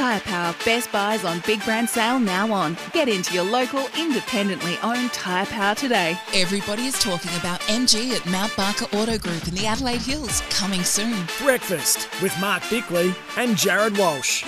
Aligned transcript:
Tyre 0.00 0.20
Power 0.20 0.54
Best 0.64 0.90
Buys 0.92 1.26
on 1.26 1.40
Big 1.40 1.62
Brand 1.62 1.86
Sale 1.86 2.20
now 2.20 2.50
on. 2.50 2.74
Get 2.94 3.06
into 3.06 3.34
your 3.34 3.44
local 3.44 3.86
independently 3.98 4.78
owned 4.82 5.12
Tyre 5.12 5.44
Power 5.44 5.74
today. 5.74 6.18
Everybody 6.32 6.86
is 6.86 6.98
talking 6.98 7.30
about 7.38 7.60
MG 7.68 8.12
at 8.12 8.24
Mount 8.24 8.56
Barker 8.56 8.86
Auto 8.96 9.18
Group 9.18 9.46
in 9.46 9.54
the 9.54 9.66
Adelaide 9.66 10.00
Hills. 10.00 10.40
Coming 10.48 10.84
soon. 10.84 11.26
Breakfast 11.42 12.08
with 12.22 12.34
Mark 12.40 12.62
Bickley 12.70 13.14
and 13.36 13.58
Jared 13.58 13.98
Walsh. 13.98 14.42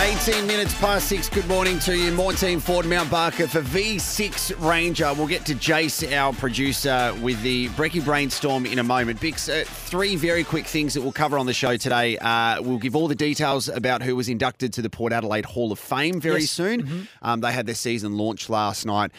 18 0.00 0.46
minutes 0.46 0.74
past 0.80 1.08
six. 1.08 1.28
Good 1.30 1.46
morning 1.46 1.78
to 1.80 1.96
you. 1.96 2.10
More 2.12 2.32
team 2.32 2.58
Ford 2.60 2.84
Mount 2.84 3.10
Barker 3.10 3.46
for 3.46 3.62
V6 3.62 4.52
Ranger. 4.68 5.14
We'll 5.14 5.28
get 5.28 5.46
to 5.46 5.54
Jace, 5.54 6.12
our 6.12 6.32
producer, 6.34 7.14
with 7.22 7.40
the 7.42 7.68
Brecky 7.70 8.04
Brainstorm 8.04 8.66
in 8.66 8.80
a 8.80 8.82
moment. 8.82 9.20
Bix, 9.20 9.48
uh, 9.48 9.64
three 9.64 10.16
very 10.16 10.42
quick 10.44 10.66
things 10.66 10.94
that 10.94 11.00
we'll 11.02 11.12
cover 11.12 11.38
on 11.38 11.46
the 11.46 11.54
show 11.54 11.76
today. 11.76 12.18
Uh, 12.18 12.60
we'll 12.60 12.78
give 12.78 12.96
all 12.96 13.06
the 13.08 13.14
details 13.14 13.68
about 13.68 14.02
who 14.02 14.14
was 14.16 14.28
inducted 14.28 14.72
to 14.74 14.82
the 14.82 14.90
Port 14.90 15.12
Adelaide 15.12 15.44
Hall 15.46 15.70
of 15.72 15.78
Fame 15.78 16.20
very 16.20 16.40
Yes. 16.40 16.50
soon. 16.50 17.08
Um, 17.22 17.40
they 17.40 17.52
had 17.52 17.64
their 17.66 17.74
season 17.76 18.16
launch 18.18 18.50
last 18.50 18.84
night. 18.84 19.10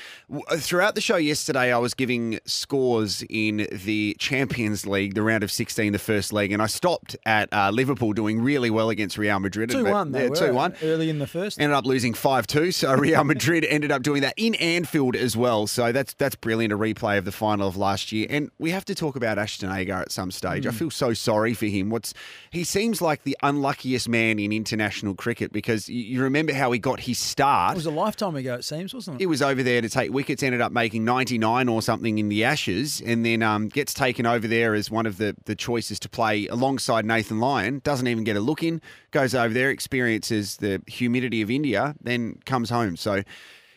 Uh, 0.49 0.57
Throughout 0.57 0.93
the 0.93 1.01
show 1.01 1.15
yesterday, 1.17 1.71
I 1.73 1.77
was 1.77 1.93
giving 1.93 2.39
scores 2.45 3.23
in 3.29 3.67
the 3.71 4.15
Champions 4.19 4.85
League, 4.85 5.15
the 5.15 5.23
round 5.23 5.43
of 5.43 5.51
16, 5.51 5.93
the 5.93 5.99
first 5.99 6.33
leg, 6.33 6.51
and 6.51 6.61
I 6.61 6.67
stopped 6.67 7.15
at 7.25 7.51
uh, 7.53 7.71
Liverpool 7.71 8.11
doing 8.13 8.41
really 8.41 8.69
well 8.69 8.89
against 8.89 9.17
Real 9.17 9.39
Madrid. 9.39 9.69
2 9.71 9.85
1, 9.85 10.11
they 10.11 10.29
were 10.29 10.35
2 10.35 10.53
1 10.53 10.64
early 10.83 11.09
in 11.09 11.19
the 11.19 11.27
first. 11.27 11.59
ended 11.59 11.75
up 11.75 11.85
losing 11.85 12.13
5-2 12.13 12.73
so 12.73 12.93
Real 12.93 13.23
Madrid 13.23 13.65
ended 13.69 13.91
up 13.91 14.01
doing 14.03 14.21
that 14.21 14.33
in 14.37 14.55
Anfield 14.55 15.15
as 15.15 15.35
well 15.37 15.67
so 15.67 15.91
that's 15.91 16.13
that's 16.15 16.35
brilliant 16.35 16.73
a 16.73 16.77
replay 16.77 17.17
of 17.17 17.25
the 17.25 17.31
final 17.31 17.67
of 17.67 17.77
last 17.77 18.11
year 18.11 18.27
and 18.29 18.49
we 18.59 18.71
have 18.71 18.85
to 18.85 18.95
talk 18.95 19.15
about 19.15 19.37
Ashton 19.37 19.71
Agar 19.71 20.01
at 20.01 20.11
some 20.11 20.31
stage 20.31 20.65
I 20.65 20.71
Hmm. 20.71 20.75
feel 20.77 20.91
so 20.91 21.13
sorry 21.13 21.53
for 21.53 21.65
him 21.67 21.89
what's 21.89 22.13
he 22.51 22.63
seems 22.63 23.01
like 23.01 23.23
the 23.23 23.37
unluckiest 23.43 24.09
man 24.09 24.39
in 24.39 24.51
international 24.51 25.15
cricket 25.15 25.51
because 25.51 25.87
you, 25.89 26.01
you 26.01 26.21
remember 26.23 26.53
how 26.53 26.71
he 26.71 26.79
got 26.79 27.01
his 27.01 27.17
start. 27.19 27.73
it 27.73 27.75
was 27.75 27.85
a 27.85 27.91
lifetime 27.91 28.35
ago, 28.35 28.55
it 28.55 28.63
seems, 28.65 28.93
wasn't 28.93 29.15
it? 29.15 29.19
he 29.19 29.25
was 29.25 29.41
over 29.41 29.61
there 29.63 29.81
to 29.81 29.89
take 29.89 30.11
wickets, 30.11 30.43
ended 30.43 30.61
up 30.61 30.71
making 30.71 31.03
99 31.05 31.67
or 31.69 31.81
something 31.81 32.17
in 32.17 32.29
the 32.29 32.43
Ashes, 32.43 33.01
and 33.05 33.25
then 33.25 33.41
um, 33.43 33.67
gets 33.67 33.93
taken 33.93 34.25
over 34.25 34.47
there 34.47 34.73
as 34.75 34.89
one 34.91 35.05
of 35.05 35.17
the, 35.17 35.35
the 35.45 35.55
choices 35.55 35.99
to 35.99 36.09
play 36.09 36.47
alongside 36.47 37.05
Nathan 37.05 37.39
Lyon. 37.39 37.79
Doesn't 37.83 38.07
even 38.07 38.23
get 38.23 38.35
a 38.35 38.39
look 38.39 38.63
in, 38.63 38.81
goes 39.11 39.33
over 39.35 39.53
there, 39.53 39.69
experiences 39.69 40.54
the 40.57 40.81
humidity 40.87 41.41
of 41.41 41.49
India, 41.51 41.95
then 42.01 42.39
comes 42.45 42.69
home. 42.69 42.97
So 42.97 43.23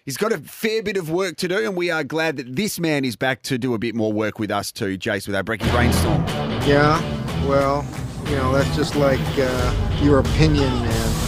he's 0.05 0.17
got 0.17 0.33
a 0.33 0.39
fair 0.39 0.83
bit 0.83 0.97
of 0.97 1.11
work 1.11 1.37
to 1.37 1.49
do, 1.49 1.59
and 1.59 1.77
we 1.77 1.91
are 1.91 2.05
glad 2.05 2.37
that 2.37 2.57
this 2.57 2.81
man 2.81 3.05
is 3.05 3.17
back 3.17 3.43
to 3.43 3.59
do 3.59 3.75
a 3.75 3.79
bit 3.79 3.95
more 3.95 4.13
work 4.13 4.39
with 4.39 4.51
us 4.51 4.73
too, 4.73 4.99
Jace, 4.99 5.27
with 5.27 5.37
our 5.37 5.43
Breaking 5.43 5.71
Brainstorm. 5.71 6.25
Yeah, 6.67 7.01
well, 7.47 7.87
you 8.25 8.37
know, 8.37 8.53
that's 8.53 8.75
just 8.77 8.97
like 8.97 9.21
uh, 9.39 9.99
your 10.03 10.21
opinion, 10.21 10.71
man. 10.71 11.28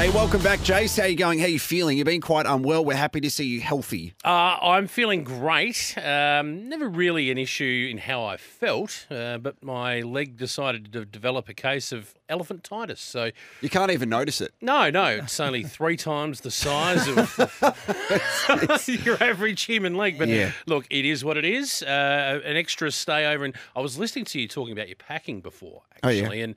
Hey, 0.00 0.08
welcome 0.08 0.42
back, 0.42 0.60
Jace. 0.60 0.98
How 0.98 1.04
you 1.06 1.14
going? 1.14 1.40
How 1.40 1.44
you 1.46 1.58
feeling? 1.60 1.98
You've 1.98 2.06
been 2.06 2.22
quite 2.22 2.46
unwell. 2.46 2.82
We're 2.82 2.96
happy 2.96 3.20
to 3.20 3.30
see 3.30 3.44
you 3.44 3.60
healthy. 3.60 4.14
Uh, 4.24 4.56
I'm 4.62 4.86
feeling 4.86 5.24
great. 5.24 5.94
Um, 6.02 6.70
never 6.70 6.88
really 6.88 7.30
an 7.30 7.36
issue 7.36 7.86
in 7.90 7.98
how 7.98 8.24
I 8.24 8.38
felt, 8.38 9.06
uh, 9.10 9.36
but 9.36 9.62
my 9.62 10.00
leg 10.00 10.38
decided 10.38 10.90
to 10.94 11.04
develop 11.04 11.50
a 11.50 11.54
case 11.54 11.92
of 11.92 12.14
elephantitis. 12.30 12.96
So, 12.96 13.30
You 13.60 13.68
can't 13.68 13.90
even 13.90 14.08
notice 14.08 14.40
it. 14.40 14.54
no, 14.62 14.88
no, 14.88 15.04
it's 15.04 15.38
only 15.38 15.64
three 15.64 15.98
times 15.98 16.40
the 16.40 16.50
size 16.50 17.06
of 17.06 18.88
your 19.04 19.22
average 19.22 19.64
human 19.64 19.96
leg. 19.96 20.18
But 20.18 20.28
Yeah. 20.30 20.52
look, 20.64 20.86
it 20.88 21.04
is 21.04 21.26
what 21.26 21.36
it 21.36 21.44
is. 21.44 21.82
Uh, 21.82 22.40
an 22.42 22.56
extra 22.56 22.90
stay 22.90 23.26
over. 23.26 23.44
And 23.44 23.54
I 23.76 23.80
was 23.82 23.98
listening 23.98 24.24
to 24.26 24.40
you 24.40 24.48
talking 24.48 24.72
about 24.72 24.88
your 24.88 24.96
packing 24.96 25.42
before, 25.42 25.82
Oh, 26.02 26.08
yeah. 26.08 26.22
actually. 26.22 26.40
And 26.40 26.54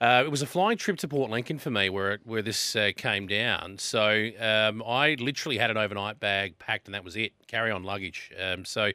uh, 0.00 0.22
it 0.24 0.30
was 0.30 0.42
a 0.42 0.46
flying 0.46 0.78
trip 0.78 0.96
to 0.98 1.08
Port 1.08 1.30
Lincoln 1.30 1.58
for 1.58 1.70
me 1.70 1.88
where 1.90 2.12
it, 2.12 2.20
where 2.24 2.42
this 2.42 2.76
uh, 2.76 2.90
came 2.96 3.26
down. 3.26 3.78
So 3.78 4.30
um, 4.40 4.82
I 4.86 5.16
literally 5.18 5.58
had 5.58 5.70
an 5.70 5.76
overnight 5.76 6.20
bag 6.20 6.58
packed, 6.58 6.86
and 6.86 6.94
that 6.94 7.04
was 7.04 7.16
it. 7.16 7.32
Carry 7.48 7.70
on 7.70 7.82
luggage. 7.82 8.30
Um, 8.40 8.64
so 8.64 8.90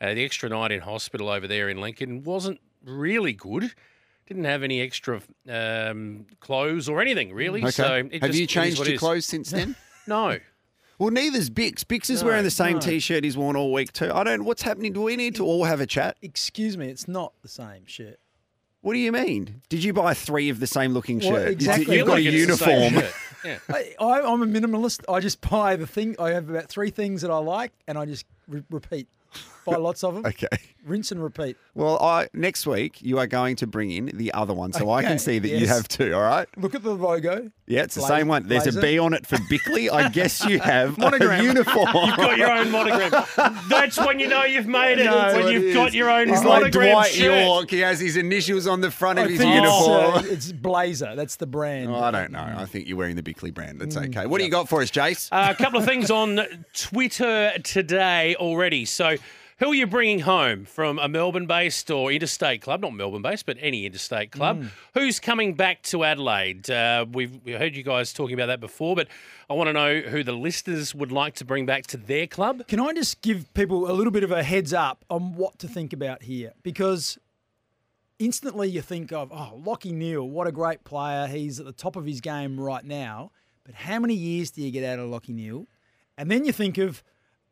uh, 0.00 0.14
the 0.14 0.24
extra 0.24 0.48
night 0.48 0.72
in 0.72 0.80
hospital 0.80 1.28
over 1.28 1.46
there 1.46 1.68
in 1.68 1.80
Lincoln 1.80 2.24
wasn't 2.24 2.60
really 2.84 3.32
good. 3.32 3.72
Didn't 4.26 4.44
have 4.44 4.62
any 4.62 4.80
extra 4.80 5.20
um, 5.48 6.26
clothes 6.40 6.88
or 6.88 7.00
anything 7.00 7.32
really. 7.32 7.60
Okay. 7.60 7.70
So 7.70 7.94
it 8.10 8.22
Have 8.22 8.30
just- 8.30 8.38
you 8.40 8.46
changed 8.46 8.78
what 8.78 8.88
your 8.88 8.98
clothes 8.98 9.26
since 9.26 9.50
then? 9.50 9.76
No. 10.08 10.38
Well, 10.98 11.10
neither's 11.10 11.48
Bix. 11.48 11.84
Bix 11.84 12.10
is 12.10 12.22
No, 12.22 12.28
wearing 12.28 12.42
the 12.42 12.50
same 12.50 12.74
no. 12.74 12.80
t-shirt 12.80 13.22
he's 13.22 13.36
worn 13.36 13.54
all 13.54 13.72
week 13.72 13.92
too. 13.92 14.10
I 14.12 14.24
don't. 14.24 14.44
What's 14.44 14.62
happening? 14.62 14.92
Do 14.92 15.02
we 15.02 15.14
need 15.14 15.36
to 15.36 15.44
all 15.44 15.62
have 15.64 15.80
a 15.80 15.86
chat? 15.86 16.16
Excuse 16.22 16.76
me, 16.76 16.88
it's 16.88 17.06
not 17.06 17.32
the 17.42 17.48
same 17.48 17.86
shirt. 17.86 18.18
What 18.82 18.92
do 18.94 18.98
you 18.98 19.12
mean? 19.12 19.62
Did 19.68 19.82
you 19.84 19.92
buy 19.92 20.12
three 20.12 20.48
of 20.50 20.60
the 20.60 20.66
same 20.66 20.92
looking 20.92 21.18
Well, 21.20 21.30
shirts? 21.30 21.50
exactly. 21.52 21.96
You've 21.96 22.06
got 22.06 22.18
a 22.18 22.22
Like 22.24 22.34
it's 22.34 22.46
the 22.46 22.56
same 22.64 22.92
uniform. 22.94 23.12
Yeah. 23.44 23.58
I, 23.70 23.92
I, 23.98 24.20
I'm 24.20 24.40
a 24.40 24.46
minimalist. 24.46 25.00
I 25.12 25.18
just 25.18 25.40
buy 25.40 25.74
the 25.74 25.84
thing. 25.86 26.14
I 26.20 26.30
have 26.30 26.48
about 26.48 26.68
three 26.68 26.90
things 26.90 27.22
that 27.22 27.30
I 27.32 27.38
like, 27.38 27.72
and 27.88 27.98
I 27.98 28.04
just 28.04 28.24
re- 28.46 28.62
repeat. 28.70 29.08
Buy 29.64 29.76
lots 29.76 30.02
of 30.04 30.14
them. 30.14 30.26
Okay. 30.26 30.48
Rinse 30.84 31.12
and 31.12 31.22
repeat. 31.22 31.56
Well, 31.74 32.02
I 32.02 32.28
next 32.34 32.66
week 32.66 33.00
you 33.02 33.18
are 33.18 33.26
going 33.28 33.54
to 33.56 33.66
bring 33.68 33.90
in 33.92 34.06
the 34.14 34.32
other 34.34 34.52
one, 34.52 34.72
so 34.72 34.90
I 34.90 35.02
can 35.02 35.18
see 35.18 35.38
that 35.38 35.48
you 35.48 35.58
yes. 35.58 35.68
have 35.68 35.86
two. 35.86 36.12
All 36.14 36.22
right. 36.22 36.48
Look 36.56 36.74
at 36.74 36.82
the 36.82 36.92
logo. 36.94 37.50
Yeah, 37.68 37.82
it's 37.84 37.94
the 37.94 38.00
Blazer- 38.00 38.14
same 38.16 38.28
one. 38.28 38.48
There's 38.48 38.64
blazer. 38.64 38.78
a 38.80 38.82
B 38.82 38.98
on 38.98 39.14
it 39.14 39.24
for 39.24 39.38
Bickley. 39.48 39.88
I 39.88 40.08
guess 40.08 40.44
you 40.44 40.58
have 40.72 40.98
Monogram. 40.98 41.40
a 41.40 41.44
uniform. 41.44 41.86
You've 41.94 42.16
got 42.16 42.36
your 42.36 42.50
own 42.50 42.70
monogram. 42.72 43.24
That's 43.68 43.96
when 44.04 44.18
you 44.18 44.26
know 44.28 44.42
you've 44.44 44.66
made 44.66 44.98
it. 44.98 45.04
No, 45.04 45.16
when 45.36 45.46
it 45.46 45.52
you've 45.52 45.62
is. 45.66 45.74
got 45.74 45.92
your 45.94 46.10
own 46.10 46.28
He's 46.28 46.38
like 46.44 46.62
monogram 46.62 46.90
Dwight 46.92 47.12
shirt. 47.12 47.44
York. 47.46 47.70
He 47.70 47.78
has 47.78 48.00
his 48.00 48.16
initials 48.16 48.66
on 48.66 48.80
the 48.80 48.90
front 48.90 49.20
I 49.20 49.22
of 49.22 49.30
his 49.30 49.38
think 49.38 49.54
uniform. 49.54 50.16
It's, 50.16 50.28
uh, 50.28 50.32
it's 50.32 50.52
Blazer. 50.52 51.14
That's 51.14 51.36
the 51.36 51.46
brand. 51.46 51.90
Oh, 51.90 51.94
I 52.00 52.10
don't 52.10 52.32
know. 52.32 52.42
I 52.58 52.64
think 52.66 52.88
you're 52.88 52.98
wearing 52.98 53.14
the 53.16 53.22
Bickley 53.22 53.52
brand. 53.52 53.80
That's 53.80 53.94
Mm, 53.96 54.08
okay. 54.08 54.26
What 54.26 54.38
do 54.38 54.44
you 54.44 54.50
got 54.50 54.68
for 54.68 54.82
us, 54.82 54.90
Jace? 54.90 55.28
Uh, 55.30 55.46
a 55.50 55.54
couple 55.62 55.78
of 55.78 55.84
things 55.86 56.10
on 56.10 56.40
Twitter 56.74 57.52
today 57.62 58.34
already. 58.36 58.84
So, 58.84 59.16
who 59.62 59.70
are 59.70 59.74
you 59.74 59.86
bringing 59.86 60.18
home 60.18 60.64
from 60.64 60.98
a 60.98 61.06
Melbourne 61.06 61.46
based 61.46 61.88
or 61.88 62.10
interstate 62.10 62.62
club? 62.62 62.80
Not 62.80 62.94
Melbourne 62.94 63.22
based, 63.22 63.46
but 63.46 63.56
any 63.60 63.86
interstate 63.86 64.32
club. 64.32 64.64
Who's 64.94 65.20
coming 65.20 65.54
back 65.54 65.82
to 65.84 66.02
Adelaide? 66.02 66.68
Uh, 66.68 67.06
we've 67.12 67.38
we 67.44 67.52
heard 67.52 67.76
you 67.76 67.84
guys 67.84 68.12
talking 68.12 68.34
about 68.34 68.46
that 68.46 68.58
before, 68.58 68.96
but 68.96 69.06
I 69.48 69.54
want 69.54 69.68
to 69.68 69.72
know 69.72 70.00
who 70.00 70.24
the 70.24 70.32
listeners 70.32 70.96
would 70.96 71.12
like 71.12 71.34
to 71.36 71.44
bring 71.44 71.64
back 71.64 71.86
to 71.88 71.96
their 71.96 72.26
club. 72.26 72.66
Can 72.66 72.80
I 72.80 72.92
just 72.92 73.22
give 73.22 73.54
people 73.54 73.88
a 73.88 73.94
little 73.94 74.10
bit 74.10 74.24
of 74.24 74.32
a 74.32 74.42
heads 74.42 74.72
up 74.72 75.04
on 75.08 75.34
what 75.34 75.60
to 75.60 75.68
think 75.68 75.92
about 75.92 76.24
here? 76.24 76.54
Because 76.64 77.16
instantly 78.18 78.68
you 78.68 78.82
think 78.82 79.12
of, 79.12 79.30
oh, 79.30 79.62
Lachie 79.64 79.92
Neale, 79.92 80.28
what 80.28 80.48
a 80.48 80.52
great 80.52 80.82
player. 80.82 81.28
He's 81.28 81.60
at 81.60 81.66
the 81.66 81.72
top 81.72 81.94
of 81.94 82.04
his 82.04 82.20
game 82.20 82.58
right 82.58 82.84
now. 82.84 83.30
But 83.62 83.76
how 83.76 84.00
many 84.00 84.14
years 84.14 84.50
do 84.50 84.60
you 84.60 84.72
get 84.72 84.82
out 84.82 84.98
of 84.98 85.08
Lachie 85.08 85.36
Neale? 85.36 85.68
And 86.18 86.28
then 86.28 86.44
you 86.44 86.50
think 86.50 86.78
of 86.78 87.04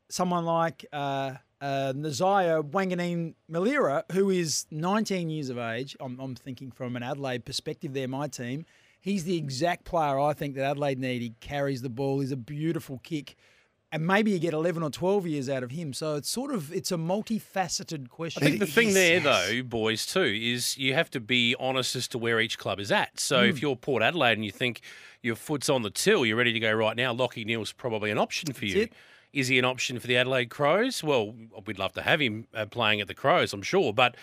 someone 0.08 0.44
like 0.44 0.84
uh, 0.92 1.34
uh, 1.60 1.92
Nazaya 1.94 2.62
Wanganeen 2.62 3.34
Malira, 3.50 4.02
who 4.12 4.30
is 4.30 4.66
19 4.70 5.28
years 5.30 5.50
of 5.50 5.58
age. 5.58 5.96
I'm, 6.00 6.18
I'm 6.20 6.34
thinking 6.34 6.70
from 6.70 6.96
an 6.96 7.02
Adelaide 7.02 7.44
perspective 7.44 7.92
there, 7.94 8.08
my 8.08 8.28
team. 8.28 8.64
He's 9.00 9.24
the 9.24 9.36
exact 9.36 9.84
player 9.84 10.18
I 10.18 10.32
think 10.32 10.54
that 10.56 10.64
Adelaide 10.64 10.98
need. 10.98 11.22
He 11.22 11.30
carries 11.40 11.82
the 11.82 11.88
ball. 11.88 12.20
He's 12.20 12.32
a 12.32 12.36
beautiful 12.36 13.00
kick 13.02 13.36
and 13.92 14.06
maybe 14.06 14.30
you 14.30 14.38
get 14.38 14.54
11 14.54 14.84
or 14.84 14.90
12 14.90 15.26
years 15.26 15.48
out 15.48 15.64
of 15.64 15.72
him. 15.72 15.92
So 15.92 16.14
it's 16.14 16.28
sort 16.30 16.54
of 16.54 16.72
it's 16.72 16.92
a 16.92 16.96
multifaceted 16.96 18.08
question. 18.08 18.42
I 18.42 18.46
think 18.46 18.60
the 18.60 18.66
thing 18.66 18.94
there, 18.94 19.18
though, 19.20 19.62
boys, 19.64 20.06
too, 20.06 20.22
is 20.22 20.78
you 20.78 20.94
have 20.94 21.10
to 21.10 21.20
be 21.20 21.56
honest 21.58 21.96
as 21.96 22.06
to 22.08 22.18
where 22.18 22.40
each 22.40 22.56
club 22.58 22.78
is 22.78 22.92
at. 22.92 23.18
So 23.18 23.42
Hmm. 23.42 23.48
if 23.50 23.60
you're 23.62 23.76
Port 23.76 24.02
Adelaide 24.02 24.34
and 24.34 24.44
you 24.44 24.52
think 24.52 24.80
your 25.22 25.34
foot's 25.34 25.68
on 25.68 25.82
the 25.82 25.90
till, 25.90 26.24
you're 26.24 26.36
ready 26.36 26.52
to 26.52 26.60
go 26.60 26.72
right 26.72 26.96
now, 26.96 27.12
Lachie 27.14 27.44
Neale's 27.44 27.72
probably 27.72 28.10
an 28.10 28.18
option 28.18 28.52
for 28.52 28.64
you. 28.64 28.82
it. 28.82 28.92
Is 29.32 29.48
he 29.48 29.58
an 29.58 29.64
option 29.64 29.98
for 29.98 30.06
the 30.06 30.16
Adelaide 30.16 30.50
Crows? 30.50 31.02
Well, 31.04 31.34
we'd 31.66 31.78
love 31.78 31.92
to 31.94 32.02
have 32.02 32.20
him 32.20 32.46
uh, 32.54 32.66
playing 32.66 33.00
at 33.00 33.08
the 33.08 33.14
Crows, 33.14 33.52
I'm 33.52 33.62
sure, 33.62 33.92
but 33.92 34.16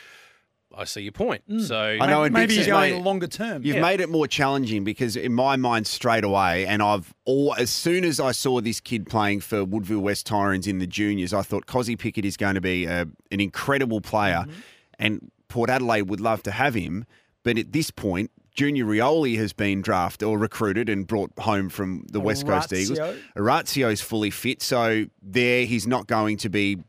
I 0.78 0.84
see 0.84 1.02
your 1.02 1.14
point. 1.14 1.44
Hmm. 1.48 1.60
So 1.62 1.78
I 1.80 2.06
know, 2.08 2.24
and 2.24 2.34
maybe 2.34 2.56
he's 2.58 2.68
going 2.68 2.96
made- 2.96 3.04
longer 3.04 3.28
term. 3.28 3.64
You've 3.64 3.78
Yeah. 3.78 3.82
made 3.82 4.02
it 4.02 4.10
more 4.10 4.28
challenging 4.28 4.84
because 4.84 5.16
in 5.16 5.32
my 5.34 5.56
mind 5.56 5.88
straight 5.88 6.26
away, 6.26 6.66
and 6.66 6.82
I've 6.84 7.14
all 7.24 7.56
as 7.58 7.70
soon 7.70 8.04
as 8.04 8.20
I 8.20 8.34
saw 8.34 8.60
this 8.60 8.82
kid 8.82 9.08
playing 9.08 9.40
for 9.40 9.64
Woodville-West 9.64 10.26
Torrens 10.26 10.68
in 10.68 10.80
the 10.80 10.88
juniors, 10.88 11.34
I 11.34 11.42
thought 11.42 11.68
Kozzy 11.68 11.98
Pickett 11.98 12.26
is 12.26 12.36
going 12.36 12.56
to 12.56 12.62
be 12.62 12.84
a, 12.86 13.08
an 13.32 13.40
incredible 13.40 14.02
player, 14.02 14.44
Mm-hmm. 14.46 14.60
and 15.00 15.32
Port 15.48 15.70
Adelaide 15.70 16.04
would 16.10 16.20
love 16.20 16.44
to 16.44 16.52
have 16.52 16.74
him. 16.74 17.06
But 17.44 17.58
at 17.58 17.72
this 17.72 17.90
point, 17.92 18.30
Junior 18.58 18.86
Rioli 18.86 19.38
has 19.38 19.54
been 19.54 19.82
drafted 19.84 20.28
or 20.28 20.40
recruited 20.40 20.90
and 20.90 21.06
brought 21.06 21.32
home 21.40 21.70
from 21.70 22.06
the 22.12 22.20
West 22.20 22.48
Coast 22.48 22.74
Eagles. 22.74 22.98
Orazio. 23.00 23.22
Orazio's 23.38 24.02
fully 24.02 24.32
fit, 24.32 24.64
so 24.64 25.06
there 25.22 25.64
he's 25.66 25.86
not 25.86 26.08
going 26.08 26.38
to 26.38 26.50
be 26.50 26.80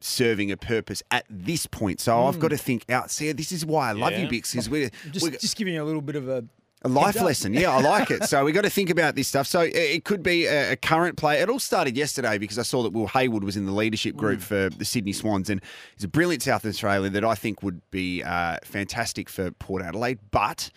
serving 0.00 0.52
a 0.52 0.56
purpose 0.56 1.02
at 1.10 1.24
this 1.28 1.66
point. 1.66 1.98
So 2.00 2.26
I've 2.26 2.38
got 2.38 2.48
to 2.50 2.56
think 2.56 2.88
out. 2.90 3.10
See, 3.10 3.32
this 3.32 3.50
is 3.50 3.66
why 3.66 3.88
I 3.90 3.92
love 3.92 4.12
you, 4.12 4.28
Bix. 4.28 4.54
Is 4.56 4.70
we're, 4.70 4.88
Just, 5.10 5.24
we're- 5.24 5.36
just 5.36 5.56
giving 5.56 5.74
you 5.74 5.82
a 5.82 5.84
little 5.84 6.00
bit 6.00 6.14
of 6.14 6.28
a. 6.28 6.44
a 6.82 6.88
life 6.88 7.20
lesson. 7.20 7.52
Yeah, 7.54 7.72
I 7.72 7.80
like 7.80 8.12
it. 8.12 8.22
So 8.24 8.44
we 8.44 8.52
got 8.52 8.62
to 8.62 8.70
think 8.70 8.90
about 8.90 9.16
this 9.16 9.26
stuff. 9.26 9.48
So 9.48 9.62
it- 9.62 10.04
could 10.04 10.22
be 10.22 10.46
a, 10.46 10.72
a 10.72 10.76
current 10.76 11.16
player. 11.16 11.42
It 11.42 11.48
all 11.48 11.58
started 11.58 11.96
yesterday 11.96 12.38
because 12.38 12.56
I 12.60 12.62
saw 12.62 12.84
that 12.84 12.92
Will 12.92 13.08
Hayward 13.08 13.42
was 13.42 13.56
in 13.56 13.66
the 13.66 13.72
leadership 13.72 14.14
group 14.14 14.40
for 14.40 14.70
the 14.70 14.84
Sydney 14.84 15.12
Swans, 15.12 15.50
and 15.50 15.60
he's 15.96 16.04
a 16.04 16.08
brilliant 16.08 16.44
South 16.44 16.64
Australian 16.64 17.14
that 17.14 17.24
I 17.24 17.34
think 17.34 17.64
would 17.64 17.80
be 17.90 18.22
uh, 18.22 18.58
fantastic 18.62 19.28
for 19.28 19.50
Port 19.50 19.82
Adelaide. 19.82 20.20
But 20.30 20.70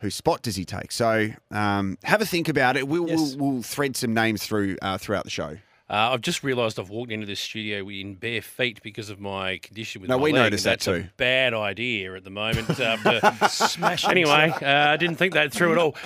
whose 0.00 0.14
spot 0.14 0.42
does 0.42 0.56
he 0.56 0.64
take? 0.64 0.92
So 0.92 1.28
um, 1.50 1.98
have 2.04 2.20
a 2.20 2.26
think 2.26 2.48
about 2.48 2.76
it. 2.76 2.86
We'll, 2.88 3.08
Yes. 3.08 3.34
we'll, 3.36 3.52
we'll 3.54 3.62
thread 3.62 3.96
some 3.96 4.14
names 4.14 4.42
through 4.44 4.76
uh, 4.82 4.98
throughout 4.98 5.24
the 5.24 5.30
show. 5.30 5.56
Uh, 5.90 6.10
I've 6.12 6.20
just 6.20 6.42
realised 6.44 6.78
I've 6.78 6.90
walked 6.90 7.10
into 7.10 7.24
this 7.26 7.40
studio 7.40 7.88
in 7.88 8.14
bare 8.16 8.42
feet 8.42 8.82
because 8.82 9.08
of 9.08 9.20
my 9.20 9.56
condition 9.56 10.02
with 10.02 10.10
No, 10.10 10.18
my 10.18 10.24
we 10.24 10.32
leg, 10.32 10.42
noticed 10.42 10.64
that 10.64 10.80
too. 10.80 11.06
A 11.08 11.10
bad 11.16 11.54
idea 11.54 12.14
at 12.14 12.24
the 12.24 12.30
moment. 12.30 12.68
Um, 12.78 12.98
to- 13.04 13.48
Smash 13.48 14.06
anyway, 14.06 14.50
uh, 14.60 14.90
I 14.90 14.98
didn't 14.98 15.16
think 15.16 15.32
that 15.32 15.50
through 15.50 15.72
at 15.72 15.78
all. 15.78 15.96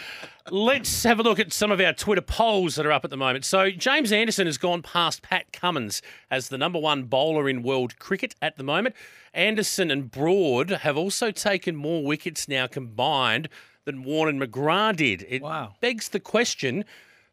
Let's 0.51 1.03
have 1.03 1.19
a 1.19 1.23
look 1.25 1.41
at 1.41 1.53
some 1.53 1.73
of 1.73 1.81
our 1.81 1.93
Twitter 1.93 2.21
polls 2.23 2.77
that 2.77 2.87
are 2.87 2.93
up 2.93 3.05
at 3.05 3.11
the 3.11 3.17
moment. 3.17 3.45
So 3.45 3.71
James 3.71 4.13
Anderson 4.13 4.47
has 4.47 4.57
gone 4.57 4.83
past 4.83 5.23
Pat 5.23 5.53
Cummins 5.53 6.01
as 6.31 6.49
the 6.49 6.59
number 6.59 6.79
one 6.79 7.05
bowler 7.05 7.49
in 7.49 7.63
world 7.65 7.99
cricket 7.99 8.37
at 8.41 8.57
the 8.57 8.63
moment. 8.65 8.95
Anderson 9.35 9.91
and 9.91 10.11
Broad 10.11 10.71
have 10.71 10.97
also 10.97 11.31
taken 11.33 11.75
more 11.75 12.05
wickets 12.05 12.47
now 12.49 12.67
combined 12.69 13.49
than 13.85 14.03
Warne 14.05 14.29
and 14.29 14.41
McGrath 14.41 14.97
did. 14.97 15.27
It 15.29 15.43
Wow. 15.43 15.75
begs 15.81 16.09
the 16.09 16.21
question: 16.21 16.85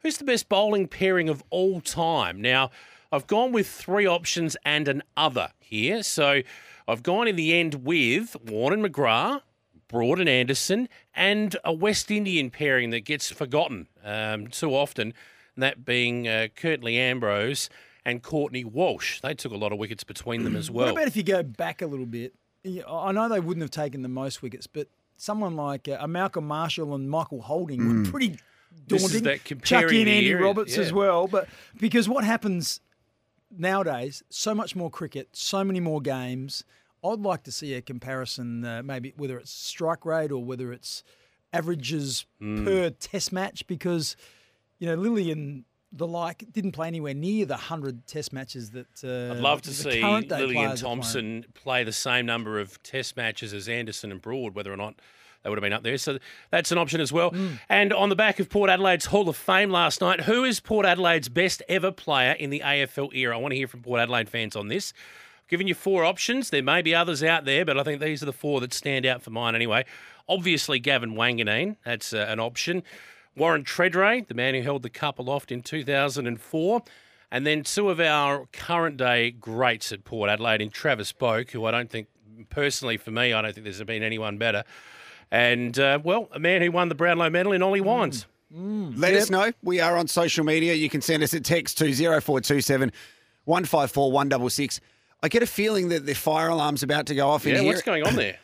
Who's 0.01 0.17
the 0.17 0.23
best 0.23 0.49
bowling 0.49 0.87
pairing 0.87 1.29
of 1.29 1.43
all 1.49 1.81
time? 1.81 2.41
Now, 2.41 2.71
I've 3.11 3.27
gone 3.27 3.51
with 3.51 3.67
three 3.67 4.05
options 4.07 4.55
and 4.65 4.87
an 4.87 5.03
other 5.17 5.49
here. 5.59 6.03
So 6.03 6.41
I've 6.87 7.03
gone 7.03 7.27
in 7.27 7.35
the 7.35 7.53
end 7.53 7.85
with 7.85 8.35
Warren 8.41 8.83
and 8.83 8.93
McGrath, 8.93 9.41
Broad 9.87 10.19
and 10.19 10.29
Anderson, 10.29 10.87
and 11.13 11.55
a 11.63 11.73
West 11.73 12.09
Indian 12.11 12.49
pairing 12.49 12.91
that 12.91 13.01
gets 13.01 13.31
forgotten 13.31 13.87
um, 14.03 14.47
too 14.47 14.73
often, 14.75 15.13
and 15.55 15.63
that 15.63 15.83
being 15.85 16.27
uh, 16.27 16.47
Curtly 16.55 16.97
Ambrose 16.97 17.69
and 18.05 18.23
Courtney 18.23 18.63
Walsh. 18.63 19.19
They 19.21 19.33
took 19.33 19.51
a 19.51 19.57
lot 19.57 19.71
of 19.73 19.77
wickets 19.77 20.03
between 20.03 20.43
them 20.43 20.55
as 20.55 20.71
well. 20.71 20.85
What 20.85 20.91
about 20.93 21.07
if 21.07 21.17
you 21.17 21.23
go 21.23 21.43
back 21.43 21.81
a 21.81 21.87
little 21.87 22.05
bit? 22.05 22.33
I 22.87 23.11
know 23.11 23.27
they 23.29 23.39
wouldn't 23.39 23.61
have 23.61 23.71
taken 23.71 24.01
the 24.01 24.09
most 24.09 24.41
wickets, 24.41 24.67
but 24.67 24.87
someone 25.21 25.55
like 25.55 25.87
uh, 25.87 26.05
Malcolm 26.07 26.47
Marshall 26.47 26.95
and 26.95 27.09
Michael 27.09 27.41
Holding 27.41 28.03
were 28.03 28.09
pretty 28.09 28.37
This 28.87 29.03
is 29.03 29.21
daunting. 29.21 29.23
that 29.55 29.63
Chuck 29.63 29.91
in 29.91 30.07
Andy 30.07 30.27
era, 30.29 30.43
Roberts 30.43 30.77
as 30.77 30.91
well, 30.93 31.27
but 31.27 31.47
because 31.79 32.07
what 32.09 32.23
happens 32.23 32.81
nowadays, 33.55 34.23
so 34.29 34.53
much 34.55 34.75
more 34.75 34.89
cricket, 34.89 35.29
so 35.33 35.63
many 35.63 35.79
more 35.79 36.01
games. 36.01 36.63
I'd 37.03 37.19
like 37.19 37.43
to 37.43 37.51
see 37.51 37.73
a 37.75 37.81
comparison, 37.81 38.65
uh, 38.65 38.81
maybe 38.83 39.13
whether 39.15 39.37
it's 39.37 39.51
strike 39.51 40.05
rate 40.05 40.31
or 40.31 40.43
whether 40.43 40.71
it's 40.73 41.03
averages 41.53 42.25
Hmm. 42.39 42.65
per 42.65 42.89
Test 42.89 43.31
match, 43.31 43.65
because 43.67 44.15
you 44.79 44.87
know 44.87 44.97
Lillee 44.97 45.31
and 45.31 45.63
the 45.91 46.07
like 46.07 46.45
didn't 46.51 46.71
play 46.71 46.87
anywhere 46.87 47.13
near 47.13 47.45
the 47.45 47.57
hundred 47.57 48.05
Test 48.07 48.31
matches 48.33 48.71
that. 48.71 49.03
Uh, 49.03 49.33
I'd 49.33 49.41
love 49.41 49.61
to 49.63 49.73
see 49.73 50.01
Lillian 50.01 50.27
players 50.27 50.41
are 50.41 50.53
playing. 50.53 50.75
Thomson 50.77 51.45
play 51.53 51.83
the 51.83 51.91
same 51.91 52.25
number 52.25 52.59
of 52.59 52.81
Test 52.83 53.17
matches 53.17 53.53
as 53.53 53.67
Anderson 53.67 54.11
and 54.11 54.21
Broad, 54.21 54.55
whether 54.55 54.71
or 54.71 54.77
not 54.77 54.95
they 55.43 55.49
would 55.49 55.57
have 55.57 55.63
been 55.63 55.73
up 55.73 55.83
there. 55.83 55.97
So 55.97 56.19
that's 56.51 56.71
an 56.71 56.77
option 56.77 57.01
as 57.01 57.11
well. 57.11 57.31
Mm. 57.31 57.59
And 57.69 57.93
on 57.93 58.09
the 58.09 58.15
back 58.15 58.39
of 58.39 58.49
Port 58.49 58.69
Adelaide's 58.69 59.05
Hall 59.05 59.29
of 59.29 59.37
Fame 59.37 59.69
last 59.69 60.01
night, 60.01 60.21
who 60.21 60.43
is 60.43 60.59
Port 60.59 60.85
Adelaide's 60.85 61.29
best 61.29 61.63
ever 61.69 61.91
player 61.91 62.33
in 62.33 62.49
the 62.49 62.61
AFL 62.63 63.13
era? 63.13 63.37
I 63.37 63.41
want 63.41 63.53
to 63.53 63.57
hear 63.57 63.67
from 63.67 63.81
Port 63.81 63.99
Adelaide 63.99 64.29
fans 64.29 64.55
on 64.55 64.67
this. 64.67 64.93
Giving 65.47 65.67
you 65.67 65.73
four 65.73 66.05
options. 66.05 66.51
There 66.51 66.61
may 66.61 66.83
be 66.83 66.93
others 66.93 67.23
out 67.23 67.45
there, 67.45 67.65
but 67.65 67.79
I 67.79 67.83
think 67.83 68.01
these 68.01 68.21
are 68.21 68.27
the 68.27 68.33
four 68.33 68.59
that 68.61 68.73
stand 68.73 69.05
out 69.05 69.23
for 69.23 69.31
mine 69.31 69.55
anyway. 69.55 69.83
Obviously, 70.27 70.77
Gavin 70.77 71.15
Wanganeen. 71.15 71.77
That's 71.83 72.13
uh, 72.13 72.27
an 72.29 72.39
option. 72.39 72.83
Warren 73.39 73.63
Tredrea, 73.63 74.27
the 74.27 74.33
man 74.33 74.53
who 74.53 74.61
held 74.61 74.83
the 74.83 74.89
cup 74.89 75.17
aloft 75.17 75.51
in 75.51 75.61
2004. 75.61 76.83
And 77.31 77.45
then 77.45 77.63
two 77.63 77.89
of 77.89 77.99
our 77.99 78.47
current 78.51 78.97
day 78.97 79.31
greats 79.31 79.91
at 79.91 80.03
Port 80.03 80.29
Adelaide 80.29 80.61
in 80.61 80.69
Travis 80.69 81.13
Boak, 81.13 81.51
who 81.51 81.65
I 81.65 81.71
don't 81.71 81.89
think, 81.89 82.07
personally 82.49 82.97
for 82.97 83.11
me, 83.11 83.33
I 83.33 83.41
don't 83.41 83.53
think 83.53 83.63
there's 83.63 83.81
been 83.83 84.03
anyone 84.03 84.37
better. 84.37 84.63
And, 85.31 85.77
uh, 85.77 85.99
well, 86.03 86.27
a 86.31 86.39
man 86.39 86.61
who 86.61 86.71
won 86.71 86.89
the 86.89 86.95
Brownlow 86.95 87.29
medal 87.29 87.51
in 87.51 87.61
Ollie 87.61 87.81
Wines. 87.81 88.25
Let 88.51 89.13
us 89.13 89.29
know. 89.29 89.51
We 89.61 89.79
are 89.79 89.95
on 89.95 90.07
social 90.07 90.43
media. 90.43 90.73
You 90.73 90.89
can 90.89 91.01
send 91.01 91.21
us 91.21 91.33
a 91.33 91.39
text 91.39 91.77
to 91.77 91.93
0427 91.93 92.91
154 93.45 94.11
166. 94.11 94.81
I 95.21 95.27
get 95.27 95.43
a 95.43 95.47
feeling 95.47 95.89
that 95.89 96.05
the 96.05 96.15
fire 96.15 96.47
alarm's 96.47 96.81
about 96.81 97.05
to 97.07 97.15
go 97.15 97.29
off 97.29 97.45
in 97.45 97.49
here. 97.49 97.57
Yeah, 97.57 97.61
here. 97.61 97.73
what's 97.73 97.83
going 97.83 98.03
on 98.07 98.15
there? 98.15 98.37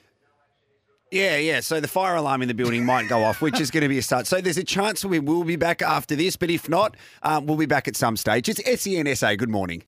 Yeah, 1.11 1.37
yeah. 1.37 1.59
So 1.59 1.79
the 1.79 1.87
fire 1.87 2.15
alarm 2.15 2.41
in 2.41 2.47
the 2.47 2.53
building 2.53 2.83
might 2.85 3.07
go 3.07 3.23
off, 3.23 3.41
which 3.41 3.59
is 3.61 3.71
going 3.71 3.83
to 3.83 3.89
be 3.89 3.97
a 3.97 4.01
start. 4.01 4.27
So 4.27 4.41
there's 4.41 4.57
a 4.57 4.63
chance 4.63 5.05
we 5.05 5.19
will 5.19 5.43
be 5.43 5.55
back 5.55 5.81
after 5.81 6.15
this, 6.15 6.35
but 6.35 6.49
if 6.49 6.67
not, 6.67 6.97
um, 7.23 7.45
we'll 7.45 7.57
be 7.57 7.67
back 7.67 7.87
at 7.87 7.95
some 7.95 8.17
stage. 8.17 8.49
It's 8.49 8.81
SEN 8.81 9.15
SA. 9.15 9.35
Good 9.35 9.49
morning. 9.49 9.83